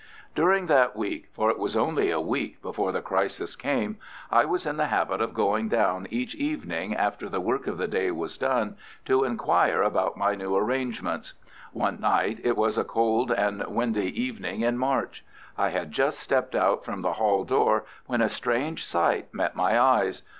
During 0.33 0.65
that 0.65 0.95
week—for 0.95 1.51
it 1.51 1.59
was 1.59 1.77
only 1.77 2.09
a 2.09 2.19
week 2.19 2.59
before 2.63 2.91
the 2.91 3.03
crisis 3.03 3.55
came—I 3.55 4.45
was 4.45 4.65
in 4.65 4.77
the 4.77 4.87
habit 4.87 5.21
of 5.21 5.35
going 5.35 5.69
down 5.69 6.07
each 6.09 6.33
evening, 6.33 6.95
after 6.95 7.29
the 7.29 7.39
work 7.39 7.67
of 7.67 7.77
the 7.77 7.87
day 7.87 8.09
was 8.09 8.39
done, 8.39 8.77
to 9.05 9.23
inquire 9.23 9.83
about 9.83 10.17
my 10.17 10.33
new 10.33 10.55
arrangements. 10.55 11.35
One 11.71 11.99
night, 12.01 12.39
it 12.43 12.57
was 12.57 12.79
a 12.79 12.83
cold 12.83 13.31
and 13.31 13.63
windy 13.67 14.19
evening 14.19 14.61
in 14.61 14.75
March, 14.79 15.23
I 15.55 15.69
had 15.69 15.91
just 15.91 16.19
stepped 16.19 16.55
out 16.55 16.83
from 16.83 17.03
the 17.03 17.13
hall 17.13 17.43
door 17.43 17.85
when 18.07 18.21
a 18.23 18.27
strange 18.29 18.83
sight 18.83 19.31
met 19.31 19.55
my 19.55 19.79
eyes. 19.79 20.23